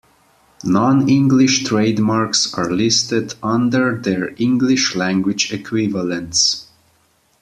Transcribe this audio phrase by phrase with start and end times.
[0.63, 6.65] Non-English trademarks are listed under their English-language equivalents.